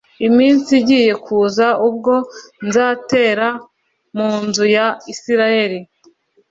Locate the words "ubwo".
1.87-2.13